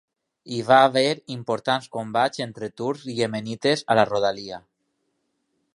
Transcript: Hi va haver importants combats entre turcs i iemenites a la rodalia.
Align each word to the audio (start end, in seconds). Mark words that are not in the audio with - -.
Hi 0.53 0.61
va 0.69 0.77
haver 0.85 1.11
importants 1.33 1.91
combats 1.97 2.41
entre 2.47 2.71
turcs 2.83 3.05
i 3.13 3.17
iemenites 3.19 3.85
a 3.93 3.99
la 4.01 4.07
rodalia. 4.13 4.61